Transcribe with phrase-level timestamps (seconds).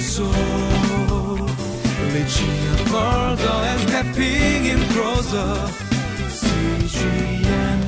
[0.00, 0.26] soul.
[2.14, 5.50] Reaching further and stepping in closer.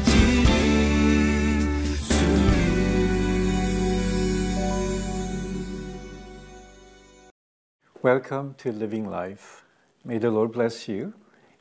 [0.04, 0.50] TV.
[8.02, 9.64] Welcome to Living Life.
[10.04, 11.14] May the Lord bless you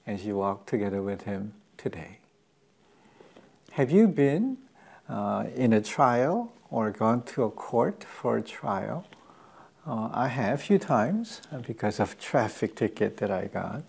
[0.05, 2.19] as you walk together with Him today.
[3.71, 4.57] Have you been
[5.07, 9.05] uh, in a trial or gone to a court for a trial?
[9.87, 13.83] Uh, I have a few times uh, because of traffic ticket that I got.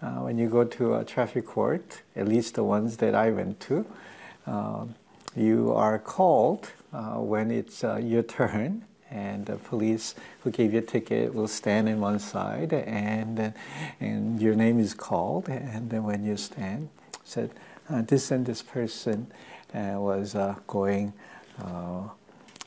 [0.00, 3.60] Uh, when you go to a traffic court, at least the ones that I went
[3.60, 3.86] to,
[4.46, 4.94] um,
[5.36, 10.80] you are called uh, when it's uh, your turn and the police who gave you
[10.80, 13.52] a ticket will stand in one side and
[14.00, 16.88] and your name is called and then when you stand
[17.24, 17.50] said
[17.90, 19.26] uh, this and this person
[19.74, 21.12] uh, was uh, going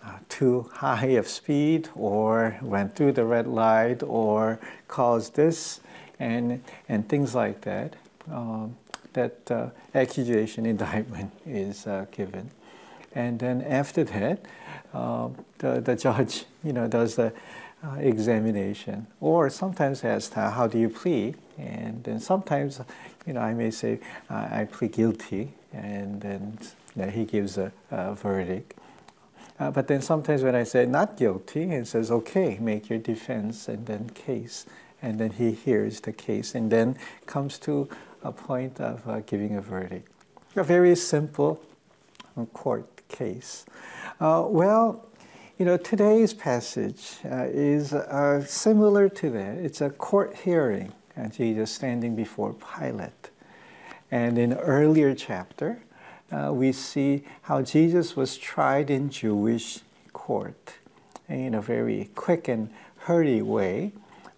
[0.06, 5.80] uh, uh, too high of speed or went through the red light or caused this
[6.20, 7.96] and and things like that
[8.32, 8.76] um,
[9.14, 12.50] that uh, accusation indictment is given
[13.14, 14.46] and then after that
[14.96, 17.34] um, the, the judge, you know, does the
[17.84, 22.80] uh, examination, or sometimes asks, "How do you plead?" And then sometimes,
[23.28, 26.58] you know, I may say, "I plead guilty," and then
[26.96, 28.74] you know, he gives a, a verdict.
[29.60, 33.68] Uh, but then sometimes when I say not guilty, he says, "Okay, make your defense,"
[33.68, 34.66] and then case,
[35.02, 37.88] and then he hears the case, and then comes to
[38.24, 40.12] a point of uh, giving a verdict.
[40.56, 41.62] A very simple
[42.54, 43.66] court case.
[44.20, 45.06] Uh, well,
[45.58, 49.58] you know, today's passage uh, is uh, similar to that.
[49.58, 53.30] It's a court hearing, and Jesus standing before Pilate.
[54.12, 55.82] And in earlier chapter,
[56.32, 59.80] uh, we see how Jesus was tried in Jewish
[60.14, 60.76] court
[61.28, 63.92] in a very quick and hurry way,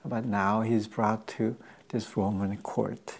[0.05, 1.55] but now he's brought to
[1.89, 3.17] this Roman court.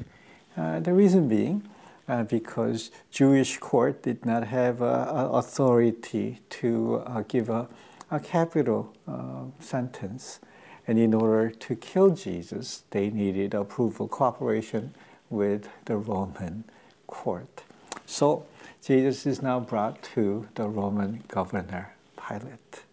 [0.56, 1.64] Uh, the reason being,
[2.08, 7.68] uh, because Jewish court did not have uh, authority to uh, give a,
[8.10, 10.40] a capital uh, sentence.
[10.88, 14.94] And in order to kill Jesus, they needed approval, cooperation
[15.30, 16.64] with the Roman
[17.08, 17.64] court.
[18.06, 18.46] So
[18.84, 22.84] Jesus is now brought to the Roman governor, Pilate.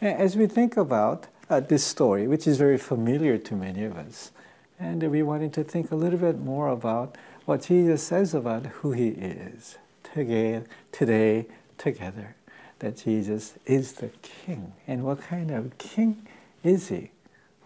[0.00, 4.30] As we think about uh, this story, which is very familiar to many of us,
[4.78, 8.92] and we wanted to think a little bit more about what Jesus says about who
[8.92, 9.76] he is.
[10.14, 12.34] Today, today, together,
[12.78, 14.72] that Jesus is the King.
[14.86, 16.26] And what kind of King
[16.64, 17.10] is he?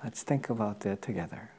[0.03, 1.51] Let's think about that together.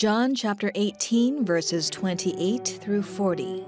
[0.00, 3.66] John chapter 18, verses 28 through 40.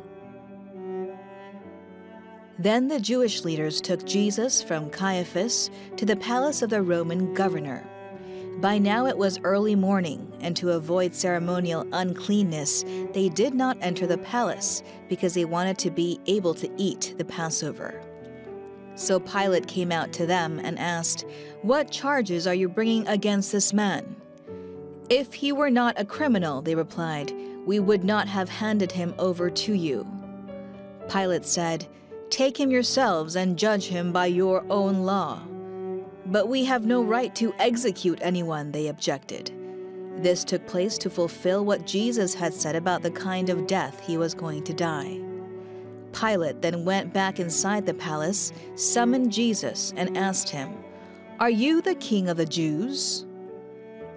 [2.59, 7.87] Then the Jewish leaders took Jesus from Caiaphas to the palace of the Roman governor.
[8.63, 12.83] By now it was early morning, and to avoid ceremonial uncleanness,
[13.13, 17.27] they did not enter the palace because they wanted to be able to eat the
[17.27, 18.03] Passover.
[18.95, 21.27] So Pilate came out to them and asked,
[21.61, 24.17] What charges are you bringing against this man?
[25.13, 27.35] If he were not a criminal, they replied,
[27.67, 30.07] we would not have handed him over to you.
[31.11, 31.87] Pilate said,
[32.31, 35.43] Take him yourselves and judge him by your own law.
[36.25, 39.53] But we have no right to execute anyone, they objected.
[40.23, 44.17] This took place to fulfill what Jesus had said about the kind of death he
[44.17, 45.21] was going to die.
[46.15, 50.73] Pilate then went back inside the palace, summoned Jesus, and asked him,
[51.39, 53.27] Are you the king of the Jews?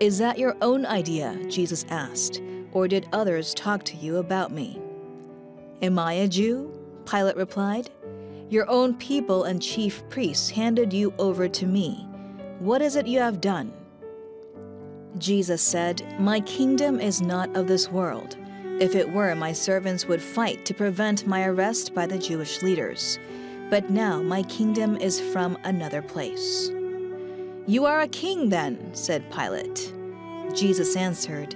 [0.02, 1.40] Is that your own idea?
[1.48, 2.42] Jesus asked,
[2.74, 4.82] or did others talk to you about me?
[5.82, 6.78] Am I a Jew?
[7.06, 7.90] Pilate replied.
[8.50, 12.06] Your own people and chief priests handed you over to me.
[12.60, 13.72] What is it you have done?
[15.18, 18.36] Jesus said, My kingdom is not of this world.
[18.82, 23.18] If it were, my servants would fight to prevent my arrest by the Jewish leaders.
[23.70, 26.70] But now my kingdom is from another place.
[27.68, 29.92] You are a king, then, said Pilate.
[30.54, 31.56] Jesus answered,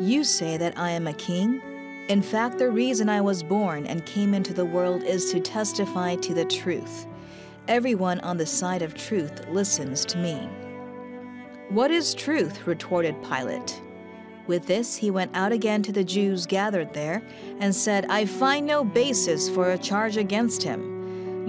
[0.00, 1.60] You say that I am a king?
[2.08, 6.16] In fact, the reason I was born and came into the world is to testify
[6.16, 7.06] to the truth.
[7.68, 10.48] Everyone on the side of truth listens to me.
[11.68, 12.66] What is truth?
[12.66, 13.82] retorted Pilate.
[14.46, 17.22] With this, he went out again to the Jews gathered there
[17.60, 20.99] and said, I find no basis for a charge against him.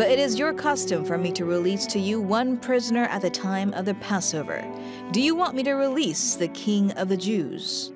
[0.02, 3.30] But it is your custom for me to release to you one prisoner at the
[3.30, 4.68] time of the Passover.
[5.12, 7.92] Do you want me to release the king of the Jews?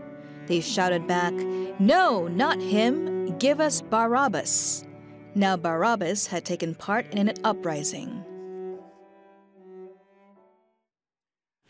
[0.45, 1.33] They shouted back,
[1.79, 3.35] No, not him.
[3.39, 4.85] Give us Barabbas.
[5.33, 8.23] Now Barabbas had taken part in an uprising.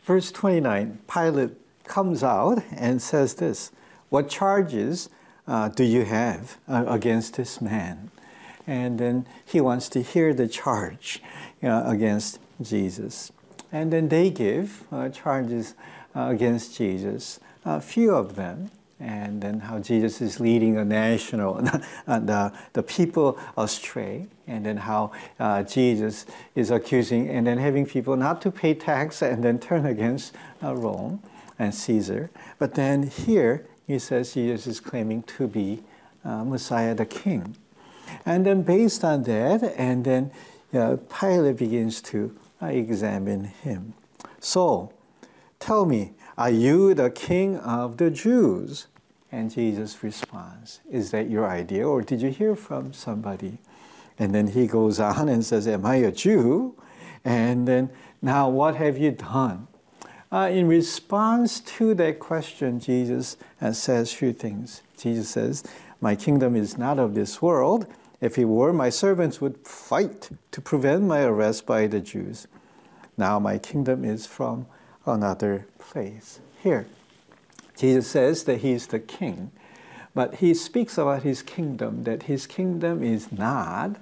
[0.04, 1.52] Verse 29 Pilate
[1.84, 3.72] comes out and says this
[4.10, 5.08] What charges
[5.46, 8.10] uh, do you have uh, against this man?
[8.66, 11.22] And then he wants to hear the charge
[11.62, 13.32] against Jesus.
[13.72, 15.74] And then they give uh, charges
[16.14, 21.58] uh, against Jesus, a few of them and then how Jesus is leading a national,
[22.06, 26.24] uh, the, the people astray, and then how uh, Jesus
[26.54, 30.74] is accusing and then having people not to pay tax and then turn against uh,
[30.74, 31.22] Rome
[31.58, 32.30] and Caesar.
[32.58, 35.82] But then here he says Jesus is claiming to be
[36.24, 37.56] Messiah the King.
[38.26, 40.32] And then based on that, and then
[40.74, 43.94] uh, Pilate begins to uh, examine him.
[44.40, 44.92] So,
[45.60, 48.88] tell me, are you the king of the Jews?
[49.30, 53.58] And Jesus responds, Is that your idea, or did you hear from somebody?
[54.18, 56.74] And then he goes on and says, Am I a Jew?
[57.24, 57.90] And then,
[58.22, 59.68] now what have you done?
[60.32, 64.82] Uh, in response to that question, Jesus uh, says a few things.
[64.98, 65.64] Jesus says,
[66.00, 67.86] My kingdom is not of this world.
[68.20, 72.46] If he were, my servants would fight to prevent my arrest by the Jews.
[73.16, 74.66] Now my kingdom is from
[75.04, 76.40] another place.
[76.62, 76.86] Here,
[77.76, 79.50] Jesus says that he is the king,
[80.14, 83.96] but he speaks about his kingdom, that his kingdom is not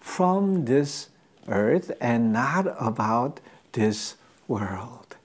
[0.00, 1.08] from this
[1.48, 3.40] earth and not about
[3.72, 4.16] this
[4.48, 5.16] world.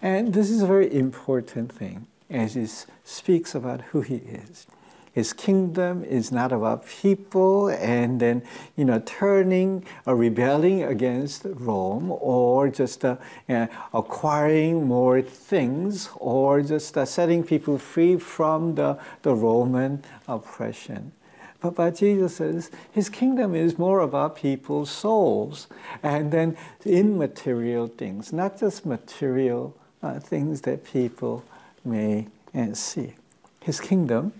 [0.00, 2.66] And this is a very important thing as he
[3.04, 4.66] speaks about who he is.
[5.12, 8.42] His kingdom is not about people and then,
[8.76, 13.16] you know, turning or rebelling against Rome or just uh,
[13.46, 21.12] uh, acquiring more things or just uh, setting people free from the, the Roman oppression.
[21.60, 25.66] But, but Jesus says his kingdom is more about people's souls
[26.02, 26.56] and then
[26.86, 31.44] immaterial things, not just material uh, things that people
[31.84, 33.12] may uh, see.
[33.60, 34.32] His kingdom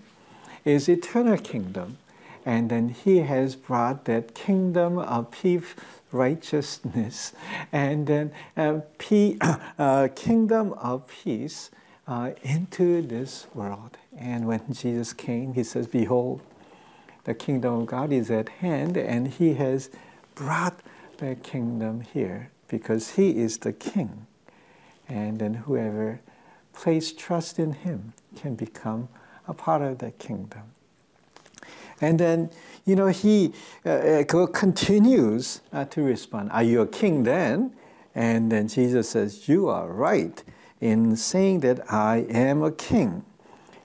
[0.65, 1.97] is eternal kingdom.
[2.45, 5.75] And then he has brought that kingdom of peace,
[6.11, 7.33] righteousness,
[7.71, 8.81] and then uh,
[9.79, 11.71] uh, kingdom of peace
[12.07, 13.97] uh, into this world.
[14.17, 16.41] And when Jesus came, he says, Behold,
[17.23, 19.89] the kingdom of God is at hand, and he has
[20.35, 20.79] brought
[21.17, 24.27] the kingdom here because he is the king.
[25.07, 26.19] And then whoever
[26.73, 29.07] places trust in him can become
[29.47, 30.63] a part of the kingdom.
[32.01, 32.49] And then,
[32.85, 33.53] you know, he
[33.85, 37.73] uh, uh continues uh, to respond, Are you a king then?
[38.15, 40.43] And then Jesus says, You are right
[40.81, 43.23] in saying that I am a king.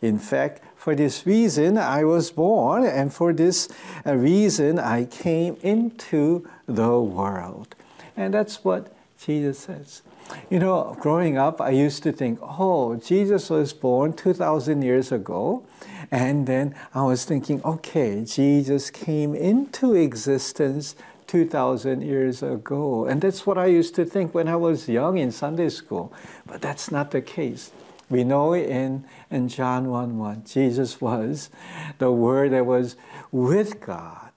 [0.02, 3.68] In fact, for this reason I was born, and for this
[4.06, 7.74] uh, reason I came into the world.
[8.16, 10.02] And that's what Jesus says.
[10.50, 15.64] You know, growing up, I used to think, oh, Jesus was born 2,000 years ago.
[16.10, 20.96] And then I was thinking, okay, Jesus came into existence
[21.26, 23.04] 2,000 years ago.
[23.04, 26.12] And that's what I used to think when I was young in Sunday school.
[26.46, 27.70] But that's not the case.
[28.10, 31.50] We know in, in John 1 1, Jesus was
[31.98, 32.96] the Word that was
[33.30, 34.27] with God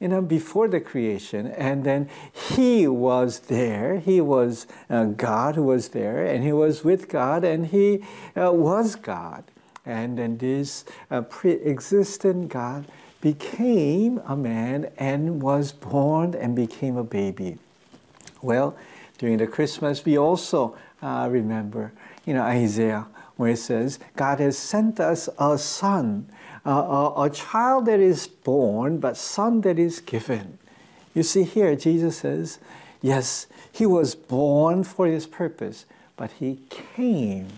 [0.00, 1.46] you know, before the creation.
[1.46, 4.00] And then he was there.
[4.00, 8.04] He was uh, God who was there, and he was with God, and he
[8.36, 9.44] uh, was God.
[9.84, 12.86] And then this uh, pre existent God
[13.20, 17.58] became a man and was born and became a baby.
[18.42, 18.76] Well,
[19.18, 21.92] during the Christmas, we also uh, remember,
[22.24, 26.28] you know, Isaiah, where it says, God has sent us a son
[26.66, 30.58] uh, a, a child that is born, but son that is given.
[31.14, 32.58] You see here, Jesus says,
[33.00, 37.48] yes, he was born for his purpose, but he came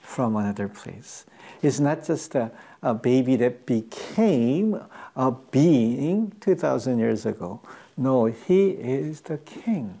[0.00, 1.26] from another place.
[1.62, 2.50] It's not just a,
[2.82, 4.80] a baby that became
[5.14, 7.60] a being 2,000 years ago.
[7.96, 10.00] No, he is the king.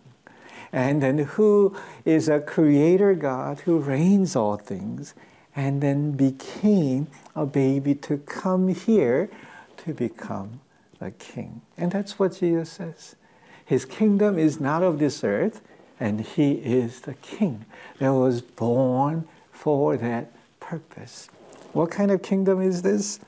[0.72, 5.14] And then who is a creator God who reigns all things
[5.58, 9.28] and then became a baby to come here
[9.76, 10.60] to become
[11.00, 11.62] a king.
[11.76, 13.16] And that's what Jesus says.
[13.64, 15.60] His kingdom is not of this earth,
[15.98, 17.64] and he is the king
[17.98, 21.28] that was born for that purpose.
[21.72, 23.18] What kind of kingdom is this?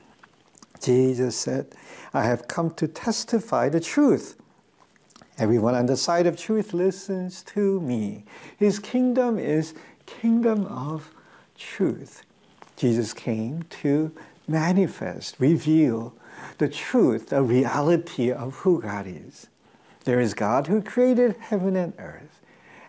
[0.81, 1.67] Jesus said,
[2.13, 4.37] I have come to testify the truth.
[5.37, 8.23] Everyone on the side of truth listens to me.
[8.57, 9.73] His kingdom is
[10.05, 11.11] kingdom of
[11.61, 12.23] truth.
[12.75, 14.11] Jesus came to
[14.47, 16.13] manifest, reveal
[16.57, 19.47] the truth, the reality of who God is.
[20.03, 22.39] There is God who created heaven and earth.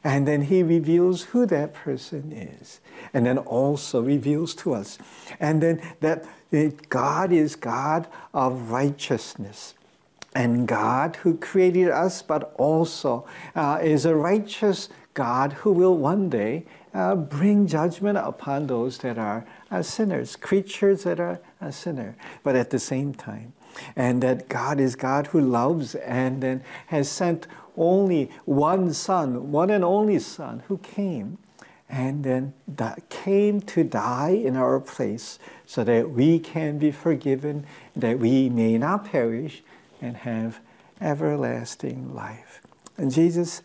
[0.05, 2.81] And then he reveals who that person is.
[3.15, 4.99] And then also reveals to us.
[5.39, 6.25] And then that
[6.89, 9.75] God is God of righteousness.
[10.35, 16.31] And God who created us, but also uh, is a righteous God who will one
[16.31, 22.17] day uh, bring judgment upon those that are uh, sinners, creatures that are a sinner.
[22.43, 23.53] But at the same time,
[23.97, 27.47] and that God is God who loves and then has sent
[27.77, 31.39] only one Son, one and only Son, who came
[31.89, 32.55] and then
[33.11, 38.79] came to die in our place so that we can be forgiven, that we may
[38.79, 39.63] not perish
[40.03, 40.61] and have
[41.01, 42.61] everlasting life.
[42.99, 43.63] And Jesus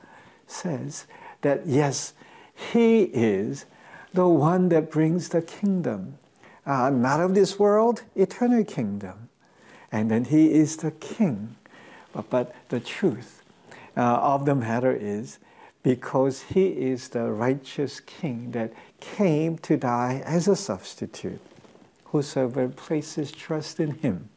[0.48, 1.06] says
[1.42, 2.14] that yes,
[2.56, 3.66] He is
[4.14, 6.18] the one that brings the kingdom,
[6.66, 9.28] uh, not of this world, eternal kingdom.
[9.92, 11.56] And then He is the King.
[12.14, 13.44] But, but the truth
[13.98, 15.40] uh, of the matter is
[15.84, 21.40] because he is the righteous king that came to die as a substitute.
[22.06, 24.30] Whosoever places trust in him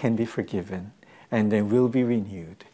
[0.00, 0.92] can be forgiven
[1.30, 2.64] and then will be renewed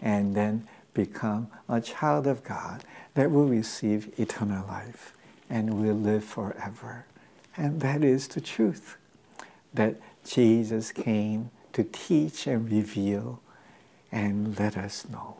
[0.00, 2.82] and then become a child of God
[3.12, 5.12] that will receive eternal life
[5.50, 7.04] and will live forever.
[7.54, 8.96] And that is the truth
[9.74, 9.96] that
[10.26, 13.42] Jesus came to teach and reveal
[14.10, 15.36] and let us know.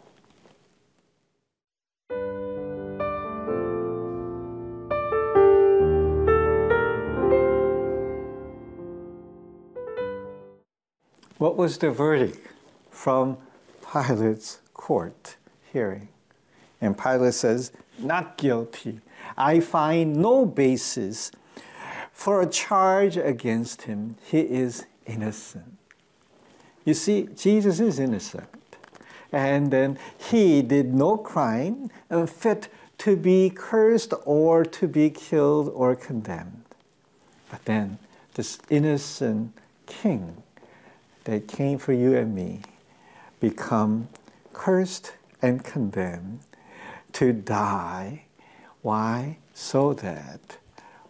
[11.41, 12.47] What was the verdict
[12.91, 13.39] from
[13.91, 15.37] Pilate's court
[15.73, 16.09] hearing?
[16.83, 19.01] And Pilate says, Not guilty.
[19.39, 21.33] I find no basis
[22.13, 24.17] for a charge against him.
[24.23, 25.79] He is innocent.
[26.85, 28.77] You see, Jesus is innocent.
[29.33, 32.69] And then he did no crime and fit
[32.99, 36.65] to be cursed or to be killed or condemned.
[37.51, 37.99] But then
[38.35, 39.55] this innocent
[39.87, 40.43] king
[41.25, 42.63] that came for you and me
[43.41, 44.09] become
[44.53, 46.41] cursed and condemned
[47.13, 48.25] to die.
[48.83, 49.39] Why?
[49.55, 50.59] So that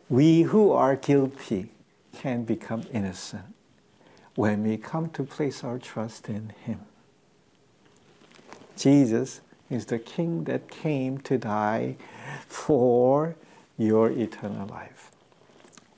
[0.09, 1.71] we who are guilty
[2.13, 3.55] can become innocent
[4.35, 6.81] when we come to place our trust in Him.
[8.77, 9.41] Jesus
[9.71, 11.97] is the King that came to die
[12.49, 13.37] for
[13.79, 15.11] your eternal life.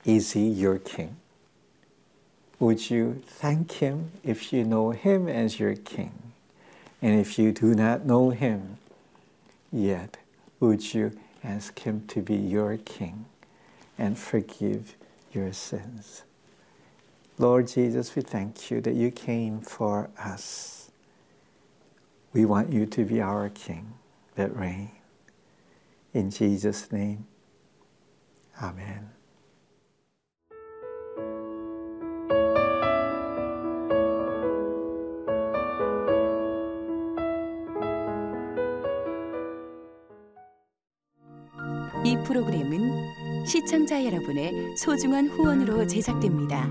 [0.05, 1.17] Is He your King?
[2.63, 6.31] Would you thank Him if you know Him as your King?
[7.01, 8.77] And if you do not know Him
[9.69, 10.15] yet,
[10.61, 11.11] would you
[11.43, 13.25] ask Him to be your King
[13.97, 14.95] and forgive
[15.33, 16.23] your sins?
[17.37, 20.89] Lord Jesus, we thank you that you came for us.
[22.31, 23.95] We want you to be our King
[24.35, 24.91] that reign.
[26.13, 27.27] In Jesus' name,
[28.61, 29.09] Amen.
[42.05, 46.69] 이 프로그램은 시청자 여러분의 소중한 후원으로 제작됩니다.